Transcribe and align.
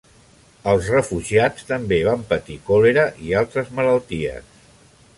Els 0.71 0.87
refugiats 0.93 1.67
també 1.73 2.01
van 2.09 2.25
patir 2.33 2.57
còlera 2.71 3.07
i 3.29 3.39
altres 3.45 3.71
malalties. 3.81 4.53